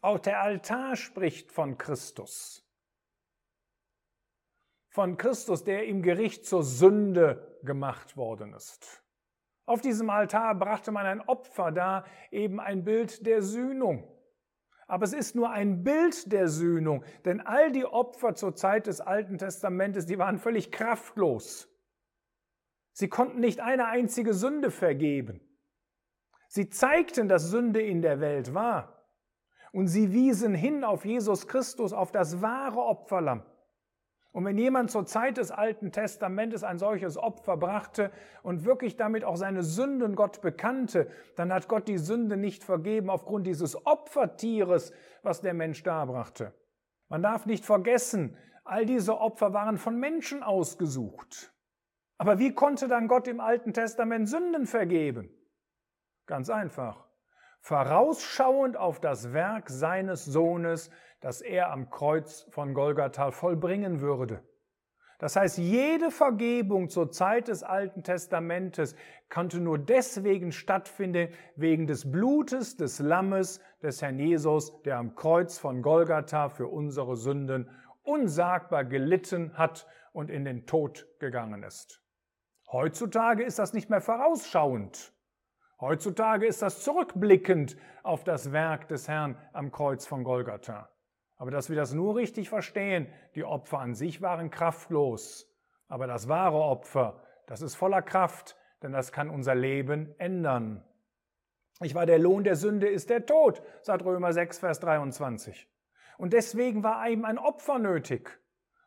Auch 0.00 0.18
der 0.18 0.40
Altar 0.40 0.96
spricht 0.96 1.52
von 1.52 1.76
Christus. 1.78 2.64
Von 4.90 5.16
Christus, 5.16 5.64
der 5.64 5.86
im 5.86 6.02
Gericht 6.02 6.46
zur 6.46 6.62
Sünde 6.62 7.58
gemacht 7.62 8.16
worden 8.16 8.54
ist. 8.54 9.02
Auf 9.66 9.80
diesem 9.80 10.08
Altar 10.08 10.54
brachte 10.54 10.92
man 10.92 11.04
ein 11.04 11.20
Opfer 11.20 11.72
dar, 11.72 12.06
eben 12.30 12.58
ein 12.58 12.84
Bild 12.84 13.26
der 13.26 13.42
Sühnung. 13.42 14.10
Aber 14.86 15.04
es 15.04 15.12
ist 15.12 15.34
nur 15.34 15.50
ein 15.50 15.84
Bild 15.84 16.32
der 16.32 16.48
Sühnung, 16.48 17.04
denn 17.26 17.42
all 17.42 17.70
die 17.70 17.84
Opfer 17.84 18.34
zur 18.34 18.54
Zeit 18.54 18.86
des 18.86 19.02
Alten 19.02 19.36
Testamentes, 19.36 20.06
die 20.06 20.18
waren 20.18 20.38
völlig 20.38 20.72
kraftlos. 20.72 21.68
Sie 22.92 23.08
konnten 23.08 23.40
nicht 23.40 23.60
eine 23.60 23.86
einzige 23.88 24.32
Sünde 24.32 24.70
vergeben. 24.70 25.40
Sie 26.48 26.70
zeigten, 26.70 27.28
dass 27.28 27.50
Sünde 27.50 27.82
in 27.82 28.00
der 28.00 28.20
Welt 28.20 28.54
war. 28.54 28.97
Und 29.72 29.88
sie 29.88 30.12
wiesen 30.12 30.54
hin 30.54 30.84
auf 30.84 31.04
Jesus 31.04 31.46
Christus, 31.46 31.92
auf 31.92 32.12
das 32.12 32.40
wahre 32.40 32.80
Opferlamm. 32.80 33.42
Und 34.32 34.44
wenn 34.44 34.58
jemand 34.58 34.90
zur 34.90 35.06
Zeit 35.06 35.38
des 35.38 35.50
Alten 35.50 35.90
Testamentes 35.90 36.62
ein 36.62 36.78
solches 36.78 37.16
Opfer 37.16 37.56
brachte 37.56 38.12
und 38.42 38.64
wirklich 38.64 38.96
damit 38.96 39.24
auch 39.24 39.36
seine 39.36 39.62
Sünden 39.62 40.14
Gott 40.14 40.42
bekannte, 40.42 41.10
dann 41.34 41.52
hat 41.52 41.66
Gott 41.66 41.88
die 41.88 41.98
Sünde 41.98 42.36
nicht 42.36 42.62
vergeben 42.62 43.10
aufgrund 43.10 43.46
dieses 43.46 43.86
Opfertieres, 43.86 44.92
was 45.22 45.40
der 45.40 45.54
Mensch 45.54 45.82
darbrachte. 45.82 46.52
Man 47.08 47.22
darf 47.22 47.46
nicht 47.46 47.64
vergessen, 47.64 48.36
all 48.64 48.84
diese 48.84 49.18
Opfer 49.18 49.54
waren 49.54 49.78
von 49.78 49.98
Menschen 49.98 50.42
ausgesucht. 50.42 51.52
Aber 52.18 52.38
wie 52.38 52.54
konnte 52.54 52.86
dann 52.86 53.08
Gott 53.08 53.28
im 53.28 53.40
Alten 53.40 53.72
Testament 53.72 54.28
Sünden 54.28 54.66
vergeben? 54.66 55.30
Ganz 56.26 56.50
einfach 56.50 57.07
vorausschauend 57.60 58.76
auf 58.76 59.00
das 59.00 59.32
Werk 59.32 59.70
seines 59.70 60.24
Sohnes, 60.24 60.90
das 61.20 61.40
er 61.40 61.70
am 61.72 61.90
Kreuz 61.90 62.46
von 62.50 62.74
Golgatha 62.74 63.30
vollbringen 63.30 64.00
würde. 64.00 64.42
Das 65.18 65.34
heißt, 65.34 65.58
jede 65.58 66.12
Vergebung 66.12 66.88
zur 66.88 67.10
Zeit 67.10 67.48
des 67.48 67.64
Alten 67.64 68.04
Testamentes 68.04 68.94
konnte 69.28 69.58
nur 69.58 69.76
deswegen 69.76 70.52
stattfinden, 70.52 71.28
wegen 71.56 71.88
des 71.88 72.10
Blutes 72.10 72.76
des 72.76 73.00
Lammes 73.00 73.60
des 73.82 74.00
Herrn 74.00 74.20
Jesus, 74.20 74.80
der 74.82 74.98
am 74.98 75.16
Kreuz 75.16 75.58
von 75.58 75.82
Golgatha 75.82 76.48
für 76.48 76.68
unsere 76.68 77.16
Sünden 77.16 77.68
unsagbar 78.04 78.84
gelitten 78.84 79.58
hat 79.58 79.88
und 80.12 80.30
in 80.30 80.44
den 80.44 80.66
Tod 80.66 81.06
gegangen 81.18 81.64
ist. 81.64 82.00
Heutzutage 82.70 83.42
ist 83.42 83.58
das 83.58 83.72
nicht 83.72 83.90
mehr 83.90 84.00
vorausschauend. 84.00 85.12
Heutzutage 85.80 86.46
ist 86.46 86.60
das 86.60 86.82
zurückblickend 86.82 87.76
auf 88.02 88.24
das 88.24 88.50
Werk 88.52 88.88
des 88.88 89.06
Herrn 89.06 89.36
am 89.52 89.70
Kreuz 89.70 90.06
von 90.06 90.24
Golgatha. 90.24 90.88
Aber 91.36 91.52
dass 91.52 91.68
wir 91.68 91.76
das 91.76 91.94
nur 91.94 92.16
richtig 92.16 92.48
verstehen, 92.48 93.06
die 93.36 93.44
Opfer 93.44 93.78
an 93.78 93.94
sich 93.94 94.20
waren 94.20 94.50
kraftlos. 94.50 95.48
Aber 95.86 96.08
das 96.08 96.28
wahre 96.28 96.58
Opfer, 96.58 97.22
das 97.46 97.62
ist 97.62 97.76
voller 97.76 98.02
Kraft, 98.02 98.56
denn 98.82 98.92
das 98.92 99.12
kann 99.12 99.30
unser 99.30 99.54
Leben 99.54 100.14
ändern. 100.18 100.84
Ich 101.80 101.94
war 101.94 102.06
der 102.06 102.18
Lohn 102.18 102.42
der 102.42 102.56
Sünde 102.56 102.88
ist 102.88 103.08
der 103.08 103.24
Tod, 103.24 103.62
sagt 103.82 104.04
Römer 104.04 104.32
6, 104.32 104.58
Vers 104.58 104.80
23. 104.80 105.70
Und 106.18 106.32
deswegen 106.32 106.82
war 106.82 107.08
ihm 107.08 107.24
ein 107.24 107.38
Opfer 107.38 107.78
nötig. 107.78 108.40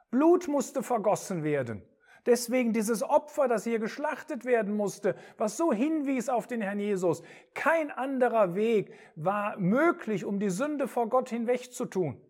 Blut 0.10 0.50
musste 0.50 0.84
vergossen 0.84 1.46
werden. 1.46 1.84
Deswegen 2.26 2.72
dieses 2.72 3.02
Opfer, 3.02 3.48
das 3.48 3.64
hier 3.64 3.80
geschlachtet 3.80 4.46
werden 4.46 4.76
musste, 4.76 5.16
was 5.38 5.58
so 5.58 5.74
hinwies 5.74 6.30
auf 6.30 6.48
den 6.48 6.62
Herrn 6.62 6.80
Jesus. 6.80 7.24
Kein 7.54 7.90
anderer 7.90 8.54
Weg 8.56 8.94
war 9.16 9.58
möglich, 9.58 10.26
um 10.26 10.40
die 10.40 10.52
Sünde 10.52 10.88
vor 10.88 11.10
Gott 11.10 11.30
hinwegzutun. 11.30 12.22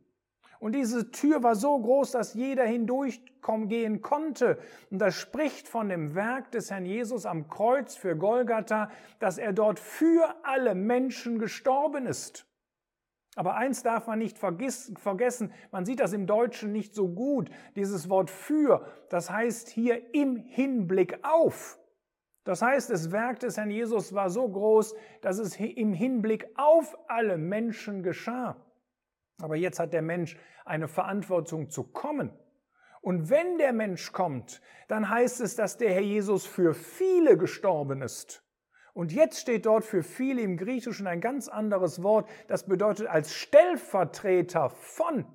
Und 0.62 0.74
diese 0.74 1.10
Tür 1.10 1.41
war 1.41 1.55
so 1.55 1.77
groß, 1.79 2.12
dass 2.12 2.36
jeder 2.36 2.63
hindurchkommen 2.63 3.67
gehen 3.67 4.03
konnte. 4.03 4.60
Und 4.91 5.00
das 5.00 5.15
spricht 5.15 5.67
von 5.67 5.89
dem 5.89 6.13
Werk 6.13 6.51
des 6.51 6.69
Herrn 6.69 6.86
Jesus 6.86 7.25
am 7.25 7.48
Kreuz 7.48 7.95
für 7.95 8.15
Golgatha, 8.15 8.91
dass 9.19 9.39
er 9.39 9.53
dort 9.53 9.79
für 9.79 10.36
alle 10.43 10.75
Menschen 10.75 11.39
gestorben 11.39 12.05
ist. 12.05 12.45
Aber 13.35 13.55
eins 13.55 13.81
darf 13.81 14.07
man 14.07 14.19
nicht 14.19 14.38
vergessen, 14.38 15.53
man 15.71 15.85
sieht 15.85 16.01
das 16.01 16.11
im 16.11 16.27
Deutschen 16.27 16.73
nicht 16.73 16.93
so 16.93 17.07
gut, 17.07 17.50
dieses 17.75 18.09
Wort 18.09 18.29
für, 18.29 18.85
das 19.09 19.31
heißt 19.31 19.69
hier 19.69 20.13
im 20.13 20.35
Hinblick 20.35 21.19
auf. 21.23 21.79
Das 22.43 22.61
heißt, 22.61 22.89
das 22.89 23.11
Werk 23.11 23.39
des 23.39 23.55
Herrn 23.55 23.69
Jesus 23.69 24.13
war 24.13 24.29
so 24.29 24.50
groß, 24.50 24.95
dass 25.21 25.38
es 25.38 25.57
im 25.57 25.93
Hinblick 25.93 26.50
auf 26.57 26.97
alle 27.07 27.38
Menschen 27.38 28.03
geschah. 28.03 28.57
Aber 29.41 29.55
jetzt 29.55 29.79
hat 29.79 29.93
der 29.93 30.01
Mensch 30.01 30.38
eine 30.65 30.88
Verantwortung 30.88 31.69
zu 31.69 31.83
kommen. 31.83 32.31
Und 33.01 33.29
wenn 33.29 33.57
der 33.57 33.73
Mensch 33.73 34.11
kommt, 34.11 34.61
dann 34.88 35.09
heißt 35.09 35.41
es, 35.41 35.55
dass 35.55 35.77
der 35.77 35.93
Herr 35.93 36.01
Jesus 36.01 36.45
für 36.45 36.73
viele 36.73 37.38
gestorben 37.38 38.01
ist. 38.01 38.43
Und 38.93 39.13
jetzt 39.13 39.39
steht 39.39 39.65
dort 39.65 39.86
für 39.86 40.03
viele 40.03 40.41
im 40.41 40.57
Griechischen 40.57 41.07
ein 41.07 41.21
ganz 41.21 41.48
anderes 41.48 42.03
Wort, 42.03 42.29
das 42.48 42.65
bedeutet 42.65 43.07
als 43.07 43.33
Stellvertreter 43.33 44.69
von. 44.69 45.25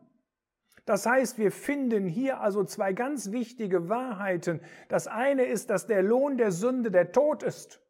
Das 0.85 1.05
heißt, 1.05 1.39
wir 1.39 1.51
finden 1.51 2.07
hier 2.07 2.41
also 2.41 2.63
zwei 2.63 2.93
ganz 2.93 3.33
wichtige 3.33 3.89
Wahrheiten. 3.89 4.61
Das 4.89 5.09
eine 5.09 5.45
ist, 5.45 5.69
dass 5.71 5.87
der 5.87 6.03
Lohn 6.03 6.39
der 6.39 6.53
Sünde 6.53 6.91
der 6.93 7.11
Tod 7.11 7.43
ist. 7.43 7.83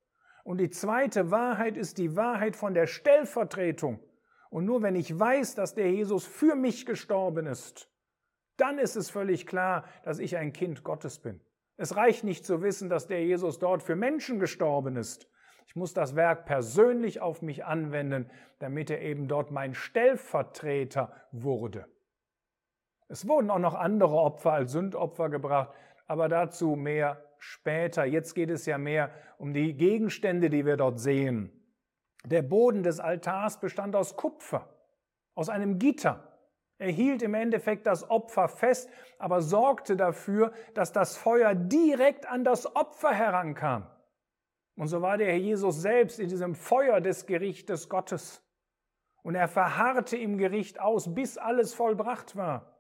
Und 0.44 0.58
die 0.58 0.70
zweite 0.70 1.30
Wahrheit 1.30 1.76
ist 1.76 1.98
die 1.98 2.16
Wahrheit 2.16 2.56
von 2.56 2.72
der 2.72 2.86
Stellvertretung. 2.86 4.00
Und 4.48 4.64
nur 4.64 4.80
wenn 4.80 4.94
ich 4.94 5.18
weiß, 5.18 5.56
dass 5.56 5.74
der 5.74 5.90
Jesus 5.90 6.24
für 6.24 6.54
mich 6.54 6.86
gestorben 6.86 7.46
ist, 7.46 7.90
dann 8.56 8.78
ist 8.78 8.96
es 8.96 9.10
völlig 9.10 9.46
klar, 9.46 9.84
dass 10.04 10.18
ich 10.18 10.36
ein 10.36 10.52
Kind 10.52 10.82
Gottes 10.82 11.18
bin. 11.18 11.40
Es 11.76 11.96
reicht 11.96 12.24
nicht 12.24 12.46
zu 12.46 12.62
wissen, 12.62 12.88
dass 12.88 13.06
der 13.06 13.22
Jesus 13.22 13.58
dort 13.58 13.82
für 13.82 13.96
Menschen 13.96 14.38
gestorben 14.40 14.96
ist. 14.96 15.28
Ich 15.66 15.76
muss 15.76 15.92
das 15.92 16.16
Werk 16.16 16.46
persönlich 16.46 17.20
auf 17.20 17.42
mich 17.42 17.64
anwenden, 17.64 18.30
damit 18.58 18.90
er 18.90 19.02
eben 19.02 19.28
dort 19.28 19.50
mein 19.50 19.74
Stellvertreter 19.74 21.12
wurde. 21.32 21.86
Es 23.08 23.28
wurden 23.28 23.50
auch 23.50 23.58
noch 23.58 23.74
andere 23.74 24.16
Opfer 24.16 24.52
als 24.52 24.72
Sündopfer 24.72 25.28
gebracht, 25.28 25.74
aber 26.06 26.28
dazu 26.28 26.76
mehr 26.76 27.22
später. 27.38 28.04
Jetzt 28.04 28.34
geht 28.34 28.50
es 28.50 28.66
ja 28.66 28.78
mehr 28.78 29.10
um 29.38 29.52
die 29.52 29.76
Gegenstände, 29.76 30.50
die 30.50 30.64
wir 30.64 30.76
dort 30.76 30.98
sehen. 30.98 31.52
Der 32.24 32.42
Boden 32.42 32.82
des 32.82 32.98
Altars 32.98 33.60
bestand 33.60 33.94
aus 33.94 34.16
Kupfer, 34.16 34.68
aus 35.34 35.48
einem 35.48 35.78
Gitter. 35.78 36.32
Er 36.78 36.90
hielt 36.90 37.22
im 37.22 37.34
Endeffekt 37.34 37.86
das 37.86 38.10
Opfer 38.10 38.48
fest, 38.48 38.90
aber 39.18 39.40
sorgte 39.40 39.96
dafür, 39.96 40.52
dass 40.74 40.92
das 40.92 41.16
Feuer 41.16 41.54
direkt 41.54 42.26
an 42.26 42.44
das 42.44 42.74
Opfer 42.74 43.12
herankam. 43.12 43.86
Und 44.76 44.88
so 44.88 45.02
war 45.02 45.18
der 45.18 45.28
Herr 45.28 45.38
Jesus 45.38 45.80
selbst 45.80 46.20
in 46.20 46.28
diesem 46.28 46.54
Feuer 46.54 47.00
des 47.00 47.26
Gerichtes 47.26 47.88
Gottes. 47.88 48.42
Und 49.22 49.34
er 49.34 49.48
verharrte 49.48 50.16
im 50.16 50.38
Gericht 50.38 50.80
aus, 50.80 51.14
bis 51.14 51.38
alles 51.38 51.74
vollbracht 51.74 52.36
war. 52.36 52.76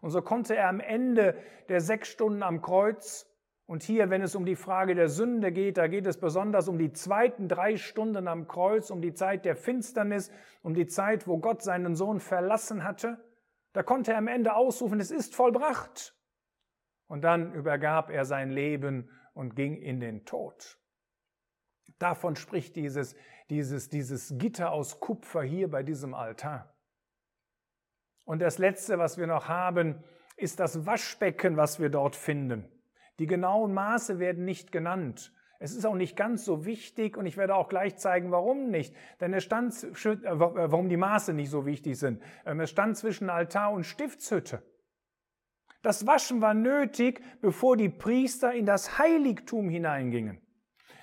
Und 0.00 0.10
so 0.10 0.22
konnte 0.22 0.56
er 0.56 0.68
am 0.68 0.80
Ende 0.80 1.36
der 1.68 1.80
sechs 1.80 2.08
Stunden 2.08 2.42
am 2.42 2.60
Kreuz, 2.60 3.30
und 3.70 3.84
hier, 3.84 4.10
wenn 4.10 4.20
es 4.20 4.34
um 4.34 4.44
die 4.44 4.56
Frage 4.56 4.96
der 4.96 5.08
Sünde 5.08 5.52
geht, 5.52 5.78
da 5.78 5.86
geht 5.86 6.04
es 6.04 6.18
besonders 6.18 6.66
um 6.66 6.76
die 6.76 6.90
zweiten 6.90 7.46
drei 7.46 7.76
Stunden 7.76 8.26
am 8.26 8.48
Kreuz, 8.48 8.90
um 8.90 9.00
die 9.00 9.14
Zeit 9.14 9.44
der 9.44 9.54
Finsternis, 9.54 10.32
um 10.62 10.74
die 10.74 10.86
Zeit, 10.86 11.28
wo 11.28 11.38
Gott 11.38 11.62
seinen 11.62 11.94
Sohn 11.94 12.18
verlassen 12.18 12.82
hatte. 12.82 13.24
Da 13.72 13.84
konnte 13.84 14.10
er 14.10 14.18
am 14.18 14.26
Ende 14.26 14.56
ausrufen, 14.56 14.98
es 14.98 15.12
ist 15.12 15.36
vollbracht. 15.36 16.16
Und 17.06 17.22
dann 17.22 17.54
übergab 17.54 18.10
er 18.10 18.24
sein 18.24 18.50
Leben 18.50 19.08
und 19.34 19.54
ging 19.54 19.76
in 19.76 20.00
den 20.00 20.24
Tod. 20.24 20.79
Davon 22.00 22.34
spricht 22.34 22.74
dieses, 22.76 23.14
dieses, 23.50 23.88
dieses 23.88 24.34
Gitter 24.38 24.72
aus 24.72 24.98
Kupfer 24.98 25.42
hier 25.42 25.70
bei 25.70 25.82
diesem 25.82 26.14
Altar. 26.14 26.74
Und 28.24 28.40
das 28.40 28.58
Letzte, 28.58 28.98
was 28.98 29.18
wir 29.18 29.26
noch 29.26 29.48
haben, 29.48 30.02
ist 30.36 30.60
das 30.60 30.86
Waschbecken, 30.86 31.56
was 31.56 31.78
wir 31.78 31.90
dort 31.90 32.16
finden. 32.16 32.64
Die 33.18 33.26
genauen 33.26 33.74
Maße 33.74 34.18
werden 34.18 34.44
nicht 34.44 34.72
genannt. 34.72 35.32
Es 35.58 35.74
ist 35.74 35.84
auch 35.84 35.94
nicht 35.94 36.16
ganz 36.16 36.46
so 36.46 36.64
wichtig 36.64 37.18
und 37.18 37.26
ich 37.26 37.36
werde 37.36 37.54
auch 37.54 37.68
gleich 37.68 37.96
zeigen, 37.96 38.30
warum 38.30 38.70
nicht. 38.70 38.96
Denn 39.20 39.34
es 39.34 39.44
stand, 39.44 39.74
äh, 39.84 40.38
warum 40.38 40.88
die 40.88 40.96
Maße 40.96 41.34
nicht 41.34 41.50
so 41.50 41.66
wichtig 41.66 41.98
sind. 41.98 42.22
Ähm, 42.46 42.60
es 42.60 42.70
stand 42.70 42.96
zwischen 42.96 43.28
Altar 43.28 43.72
und 43.72 43.84
Stiftshütte. 43.84 44.62
Das 45.82 46.06
Waschen 46.06 46.40
war 46.40 46.54
nötig, 46.54 47.22
bevor 47.42 47.76
die 47.76 47.90
Priester 47.90 48.54
in 48.54 48.64
das 48.64 48.98
Heiligtum 48.98 49.68
hineingingen. 49.68 50.40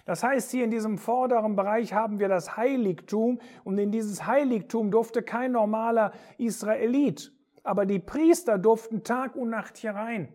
Das 0.08 0.24
heißt, 0.24 0.52
hier 0.52 0.64
in 0.64 0.72
diesem 0.72 0.98
vorderen 0.98 1.58
Bereich 1.58 1.92
haben 1.92 2.18
wir 2.18 2.30
das 2.30 2.56
Heiligtum 2.56 3.42
und 3.66 3.78
in 3.78 3.92
dieses 3.92 4.26
Heiligtum 4.26 4.90
durfte 4.90 5.22
kein 5.22 5.52
normaler 5.52 6.14
Israelit, 6.38 7.34
aber 7.62 7.86
die 7.86 8.00
Priester 8.00 8.58
durften 8.58 9.04
Tag 9.04 9.36
und 9.36 9.50
Nacht 9.50 9.76
hier 9.76 9.92
rein. 9.92 10.30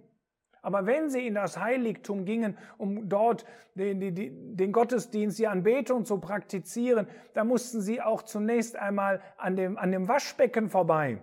Aber 0.61 0.85
wenn 0.85 1.09
sie 1.09 1.27
in 1.27 1.35
das 1.35 1.59
Heiligtum 1.59 2.27
gingen, 2.27 2.59
um 2.77 3.09
dort 3.09 3.47
den, 3.75 3.99
den, 3.99 4.57
den, 4.57 4.73
Gottesdienst, 4.73 5.39
die 5.39 5.49
Anbetung 5.49 6.05
zu 6.05 6.21
praktizieren, 6.21 7.07
da 7.33 7.43
mussten 7.43 7.81
sie 7.81 8.03
auch 8.03 8.21
zunächst 8.23 8.77
einmal 8.77 9.23
an 9.39 9.57
dem, 9.57 9.79
an 9.79 9.91
dem 9.91 10.07
Waschbecken 10.07 10.69
vorbei. 10.69 11.23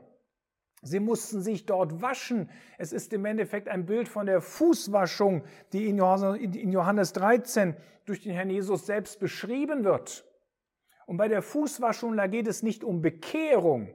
Sie 0.82 1.00
mussten 1.00 1.42
sich 1.42 1.66
dort 1.66 2.02
waschen. 2.02 2.50
Es 2.78 2.94
ist 2.94 3.12
im 3.14 3.26
Endeffekt 3.26 3.68
ein 3.68 3.86
Bild 3.86 4.08
von 4.08 4.26
der 4.26 4.42
Fußwaschung, 4.42 5.44
die 5.74 5.88
in 5.90 5.98
Johannes 5.98 7.14
13 7.14 7.76
durch 8.06 8.22
den 8.22 8.32
Herrn 8.32 8.50
Jesus 8.50 8.86
selbst 8.86 9.20
beschrieben 9.20 9.84
wird. 9.84 10.26
Und 11.06 11.18
bei 11.18 11.28
der 11.28 11.42
Fußwaschung, 11.42 12.16
da 12.16 12.28
geht 12.28 12.48
es 12.48 12.64
nicht 12.64 12.84
um 12.84 13.02
Bekehrung, 13.02 13.94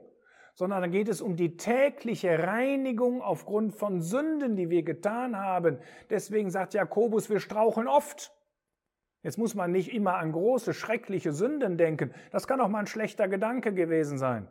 sondern 0.53 0.81
da 0.81 0.87
geht 0.87 1.09
es 1.09 1.21
um 1.21 1.35
die 1.35 1.57
tägliche 1.57 2.43
Reinigung 2.43 3.21
aufgrund 3.21 3.73
von 3.73 4.01
Sünden, 4.01 4.55
die 4.55 4.69
wir 4.69 4.83
getan 4.83 5.37
haben. 5.37 5.79
Deswegen 6.09 6.49
sagt 6.49 6.73
Jakobus, 6.73 7.29
wir 7.29 7.39
straucheln 7.39 7.87
oft. 7.87 8.31
Jetzt 9.21 9.37
muss 9.37 9.55
man 9.55 9.71
nicht 9.71 9.91
immer 9.91 10.17
an 10.17 10.33
große, 10.33 10.73
schreckliche 10.73 11.33
Sünden 11.33 11.77
denken. 11.77 12.13
Das 12.31 12.47
kann 12.47 12.61
auch 12.61 12.69
mal 12.69 12.79
ein 12.79 12.87
schlechter 12.87 13.27
Gedanke 13.27 13.73
gewesen 13.73 14.17
sein. 14.17 14.47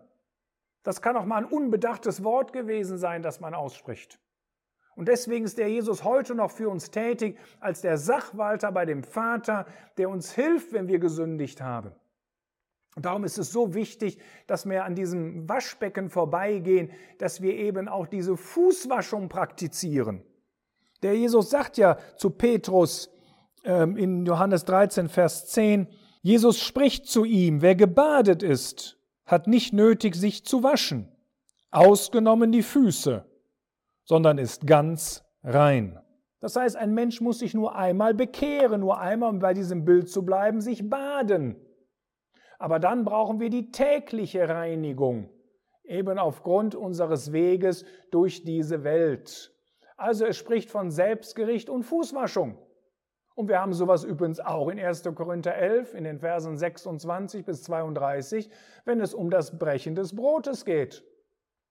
Das 0.85 1.03
kann 1.03 1.17
auch 1.17 1.25
mal 1.25 1.39
ein 1.39 1.45
unbedachtes 1.51 2.23
Wort 2.23 2.53
gewesen 2.53 2.99
sein, 2.99 3.23
das 3.23 3.41
man 3.41 3.55
ausspricht. 3.55 4.21
Und 4.95 5.09
deswegen 5.09 5.45
ist 5.45 5.59
der 5.59 5.69
Jesus 5.69 6.05
heute 6.05 6.35
noch 6.35 6.53
für 6.53 6.69
uns 6.69 6.91
tätig 6.91 7.37
als 7.59 7.81
der 7.81 7.99
Sachwalter 7.99 8.71
bei 8.71 8.85
dem 8.85 9.03
Vater, 9.03 9.67
der 9.97 10.09
uns 10.09 10.33
hilft, 10.33 10.73
wenn 10.73 10.87
wir 10.87 11.01
gesündigt 11.01 11.61
haben. 11.61 11.91
Und 12.95 13.07
darum 13.07 13.25
ist 13.25 13.39
es 13.39 13.51
so 13.51 13.75
wichtig, 13.75 14.21
dass 14.47 14.69
wir 14.69 14.85
an 14.85 14.95
diesem 14.95 15.49
Waschbecken 15.49 16.11
vorbeigehen, 16.11 16.93
dass 17.19 17.43
wir 17.43 17.55
eben 17.55 17.89
auch 17.89 18.07
diese 18.07 18.37
Fußwaschung 18.37 19.29
praktizieren. 19.29 20.23
Der 21.03 21.17
Jesus 21.17 21.51
sagt 21.51 21.77
ja 21.77 21.99
zu 22.17 22.31
Petrus 22.31 23.11
ähm, 23.65 23.97
in 23.97 24.25
Johannes 24.25 24.65
13, 24.65 25.09
Vers 25.09 25.49
10, 25.49 25.89
Jesus 26.23 26.61
spricht 26.61 27.07
zu 27.07 27.25
ihm, 27.25 27.63
wer 27.63 27.75
gebadet 27.75 28.45
ist, 28.45 28.97
hat 29.27 29.47
nicht 29.47 29.73
nötig, 29.73 30.15
sich 30.15 30.45
zu 30.45 30.63
waschen, 30.63 31.09
ausgenommen 31.71 32.53
die 32.53 32.63
Füße, 32.63 33.25
sondern 34.05 34.39
ist 34.39 34.67
ganz 34.67 35.25
rein. 35.43 35.99
Das 36.41 36.57
heißt, 36.57 36.77
ein 36.77 36.93
Mensch 36.93 37.21
muss 37.21 37.39
sich 37.39 37.55
nur 37.55 37.75
einmal 37.75 38.13
bekehren, 38.13 38.81
nur 38.81 39.01
einmal, 39.01 39.31
um 39.31 39.39
bei 39.39 39.55
diesem 39.55 39.85
Bild 39.85 40.11
zu 40.11 40.25
bleiben, 40.25 40.61
sich 40.61 40.91
baden. 40.91 41.57
Aber 42.59 42.79
dann 42.79 43.05
brauchen 43.05 43.41
wir 43.41 43.49
die 43.49 43.71
tägliche 43.71 44.49
Reinigung, 44.49 45.31
eben 45.85 46.19
aufgrund 46.19 46.75
unseres 46.75 47.33
Weges 47.33 47.85
durch 48.11 48.45
diese 48.45 48.85
Welt. 48.85 49.55
Also 49.97 50.27
es 50.27 50.37
spricht 50.37 50.71
von 50.71 50.91
Selbstgericht 50.91 51.71
und 51.71 51.85
Fußwaschung. 51.85 52.59
Und 53.35 53.49
wir 53.49 53.61
haben 53.61 53.73
sowas 53.73 54.05
übrigens 54.05 54.39
auch 54.39 54.69
in 54.69 54.79
1. 54.79 55.03
Korinther 55.15 55.55
11 55.55 55.95
in 55.95 56.05
den 56.05 56.21
Versen 56.21 56.57
26 56.57 57.45
bis 57.45 57.65
32, 57.65 58.49
wenn 58.85 59.01
es 59.01 59.13
um 59.13 59.31
das 59.31 59.59
Brechen 59.59 59.95
des 59.95 60.15
Brotes 60.15 60.65
geht. 60.65 61.05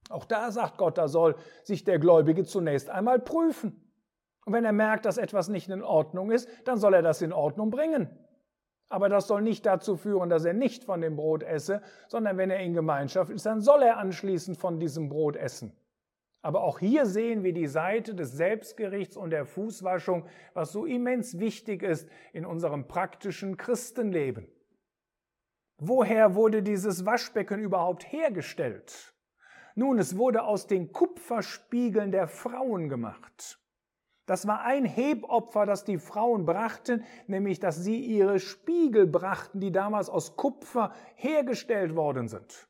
Auch 0.09 0.25
da 0.25 0.51
sagt 0.51 0.77
Gott, 0.77 0.97
da 0.97 1.07
soll 1.07 1.35
sich 1.63 1.85
der 1.85 1.99
Gläubige 1.99 2.43
zunächst 2.43 2.89
einmal 2.89 3.19
prüfen. 3.19 3.79
Und 4.45 4.51
wenn 4.51 4.65
er 4.65 4.73
merkt, 4.73 5.05
dass 5.05 5.17
etwas 5.17 5.47
nicht 5.47 5.69
in 5.69 5.81
Ordnung 5.81 6.31
ist, 6.31 6.49
dann 6.65 6.77
soll 6.77 6.93
er 6.93 7.01
das 7.01 7.21
in 7.21 7.31
Ordnung 7.31 7.69
bringen. 7.69 8.09
Aber 8.89 9.07
das 9.07 9.27
soll 9.27 9.41
nicht 9.41 9.65
dazu 9.65 9.95
führen, 9.95 10.29
dass 10.29 10.43
er 10.43 10.53
nicht 10.53 10.83
von 10.83 10.99
dem 10.99 11.15
Brot 11.15 11.43
esse, 11.43 11.81
sondern 12.09 12.37
wenn 12.37 12.51
er 12.51 12.59
in 12.59 12.73
Gemeinschaft 12.73 13.31
ist, 13.31 13.45
dann 13.45 13.61
soll 13.61 13.81
er 13.81 13.97
anschließend 13.97 14.57
von 14.57 14.79
diesem 14.79 15.07
Brot 15.07 15.37
essen. 15.37 15.71
Aber 16.43 16.61
auch 16.63 16.79
hier 16.79 17.05
sehen 17.05 17.43
wir 17.43 17.53
die 17.53 17.67
Seite 17.67 18.13
des 18.13 18.33
Selbstgerichts 18.33 19.15
und 19.15 19.29
der 19.29 19.45
Fußwaschung, 19.45 20.27
was 20.53 20.73
so 20.73 20.85
immens 20.85 21.39
wichtig 21.39 21.81
ist 21.81 22.09
in 22.33 22.45
unserem 22.45 22.85
praktischen 22.85 23.55
Christenleben. 23.55 24.47
Woher 25.77 26.35
wurde 26.35 26.61
dieses 26.61 27.05
Waschbecken 27.05 27.61
überhaupt 27.61 28.11
hergestellt? 28.11 29.15
Nun, 29.75 29.97
es 29.97 30.17
wurde 30.17 30.43
aus 30.43 30.67
den 30.67 30.91
Kupferspiegeln 30.91 32.11
der 32.11 32.27
Frauen 32.27 32.89
gemacht. 32.89 33.59
Das 34.25 34.45
war 34.45 34.61
ein 34.63 34.83
Hebopfer, 34.83 35.65
das 35.65 35.85
die 35.85 35.97
Frauen 35.97 36.45
brachten, 36.45 37.05
nämlich 37.27 37.61
dass 37.61 37.77
sie 37.77 37.99
ihre 37.99 38.39
Spiegel 38.39 39.07
brachten, 39.07 39.61
die 39.61 39.71
damals 39.71 40.09
aus 40.09 40.35
Kupfer 40.35 40.93
hergestellt 41.15 41.95
worden 41.95 42.27
sind. 42.27 42.67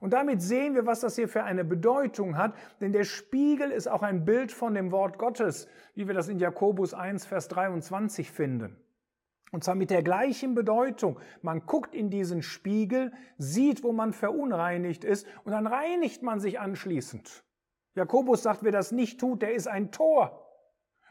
Und 0.00 0.14
damit 0.14 0.40
sehen 0.40 0.74
wir, 0.74 0.86
was 0.86 1.00
das 1.00 1.16
hier 1.16 1.28
für 1.28 1.44
eine 1.44 1.62
Bedeutung 1.62 2.38
hat, 2.38 2.54
denn 2.80 2.92
der 2.92 3.04
Spiegel 3.04 3.70
ist 3.70 3.86
auch 3.86 4.02
ein 4.02 4.24
Bild 4.24 4.50
von 4.50 4.74
dem 4.74 4.90
Wort 4.92 5.18
Gottes, 5.18 5.68
wie 5.94 6.06
wir 6.06 6.14
das 6.14 6.28
in 6.28 6.38
Jakobus 6.38 6.94
1, 6.94 7.26
Vers 7.26 7.48
23 7.48 8.30
finden. 8.30 8.76
Und 9.52 9.62
zwar 9.62 9.74
mit 9.74 9.90
der 9.90 10.02
gleichen 10.02 10.54
Bedeutung. 10.54 11.18
Man 11.42 11.66
guckt 11.66 11.94
in 11.94 12.08
diesen 12.08 12.42
Spiegel, 12.42 13.12
sieht, 13.36 13.82
wo 13.82 13.92
man 13.92 14.12
verunreinigt 14.14 15.04
ist, 15.04 15.26
und 15.44 15.52
dann 15.52 15.66
reinigt 15.66 16.22
man 16.22 16.40
sich 16.40 16.58
anschließend. 16.58 17.44
Jakobus 17.94 18.42
sagt, 18.42 18.62
wer 18.62 18.72
das 18.72 18.92
nicht 18.92 19.20
tut, 19.20 19.42
der 19.42 19.52
ist 19.52 19.66
ein 19.66 19.90
Tor. 19.90 20.46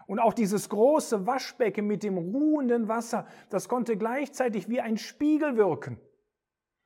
Und 0.08 0.17
auch 0.17 0.34
dieses 0.34 0.69
große 0.69 1.28
Waschbecken 1.28 1.86
mit 1.86 2.02
dem 2.02 2.17
ruhenden 2.17 2.88
Wasser, 2.88 3.28
das 3.49 3.69
konnte 3.69 3.97
gleichzeitig 3.97 4.67
wie 4.67 4.82
ein 4.82 4.97
Spiegel 4.97 5.56
wirken. 5.56 5.99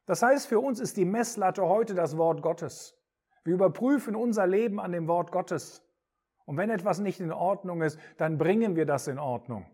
Das 0.06 0.22
heißt, 0.22 0.48
für 0.48 0.60
uns 0.60 0.80
ist 0.80 0.98
die 0.98 1.06
Messlatte 1.06 1.64
heute 1.64 1.94
das 1.94 2.18
Wort 2.18 2.42
Gottes. 2.42 2.98
Wir 3.44 3.54
überprüfen 3.54 4.16
unser 4.16 4.48
Leben 4.48 4.80
an 4.80 4.92
dem 4.92 5.08
Wort 5.08 5.32
Gottes. 5.32 5.86
Und 6.46 6.58
wenn 6.58 6.70
etwas 6.70 7.00
nicht 7.00 7.20
in 7.20 7.32
Ordnung 7.32 7.82
ist, 7.82 8.00
dann 8.18 8.38
bringen 8.38 8.76
wir 8.76 8.86
das 8.86 9.08
in 9.08 9.20
Ordnung. 9.20 9.66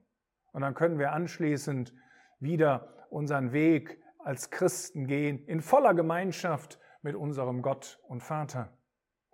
Und 0.52 0.62
dann 0.62 0.76
können 0.76 1.00
wir 1.00 1.14
anschließend 1.14 1.94
wieder 2.40 3.08
unseren 3.10 3.54
Weg 3.54 4.02
als 4.20 4.52
Christen 4.52 5.08
gehen, 5.08 5.46
in 5.46 5.62
voller 5.62 5.94
Gemeinschaft 5.94 6.80
mit 7.02 7.16
unserem 7.16 7.62
Gott 7.62 8.00
und 8.08 8.22
Vater. 8.22 8.78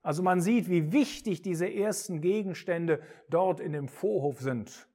Also 0.01 0.21
man 0.21 0.39
sieht, 0.39 0.69
wie 0.69 0.91
wichtig 0.91 1.41
diese 1.41 1.67
ersten 1.67 2.21
Gegenstände 2.21 3.01
dort 3.29 3.59
in 3.59 3.73
dem 3.73 3.87
Vorhof 3.87 4.39
sind 4.39 4.87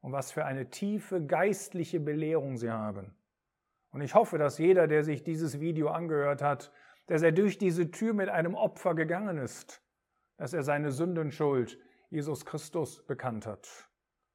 und 0.00 0.12
was 0.12 0.30
für 0.30 0.44
eine 0.44 0.70
tiefe 0.70 1.24
geistliche 1.24 2.00
Belehrung 2.00 2.58
sie 2.58 2.70
haben. 2.70 3.14
Und 3.90 4.00
ich 4.00 4.14
hoffe, 4.14 4.38
dass 4.38 4.58
jeder, 4.58 4.86
der 4.86 5.02
sich 5.02 5.22
dieses 5.22 5.60
Video 5.60 5.88
angehört 5.88 6.42
hat, 6.42 6.72
dass 7.06 7.22
er 7.22 7.32
durch 7.32 7.58
diese 7.58 7.90
Tür 7.90 8.12
mit 8.12 8.28
einem 8.28 8.54
Opfer 8.54 8.94
gegangen 8.94 9.38
ist, 9.38 9.82
dass 10.36 10.52
er 10.52 10.62
seine 10.62 10.92
Sündenschuld 10.92 11.78
Jesus 12.10 12.44
Christus 12.44 13.04
bekannt 13.06 13.46
hat. 13.46 13.88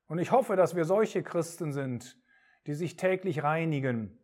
Und 0.07 0.19
ich 0.19 0.31
hoffe, 0.31 0.55
dass 0.55 0.75
wir 0.75 0.85
solche 0.85 1.23
Christen 1.23 1.71
sind, 1.71 2.17
die 2.67 2.73
sich 2.73 2.95
täglich 2.95 3.43
reinigen, 3.43 4.19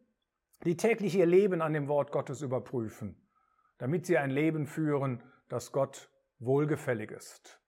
die 0.65 0.77
täglich 0.77 1.15
ihr 1.15 1.25
Leben 1.25 1.61
an 1.61 1.73
dem 1.73 1.87
Wort 1.87 2.11
Gottes 2.11 2.41
überprüfen, 2.41 3.15
damit 3.77 4.05
sie 4.05 4.17
ein 4.17 4.29
Leben 4.29 4.65
führen, 4.65 5.23
das 5.47 5.71
Gott 5.71 6.11
wohlgefällig 6.39 7.11
ist. 7.11 7.58